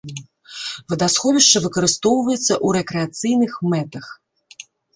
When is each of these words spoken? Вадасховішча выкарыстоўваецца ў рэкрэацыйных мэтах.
Вадасховішча 0.93 1.57
выкарыстоўваецца 1.67 2.41
ў 2.41 2.67
рэкрэацыйных 2.81 3.51
мэтах. 3.75 4.05